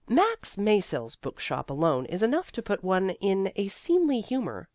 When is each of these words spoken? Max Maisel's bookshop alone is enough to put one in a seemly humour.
Max 0.09 0.55
Maisel's 0.57 1.15
bookshop 1.15 1.69
alone 1.69 2.07
is 2.07 2.23
enough 2.23 2.51
to 2.53 2.63
put 2.63 2.83
one 2.83 3.11
in 3.11 3.51
a 3.55 3.67
seemly 3.67 4.19
humour. 4.19 4.67